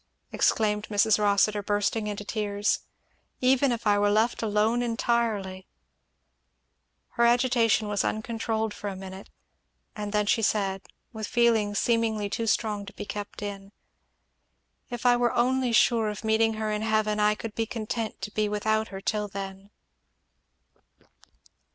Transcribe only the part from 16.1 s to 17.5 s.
meeting her in heaven, I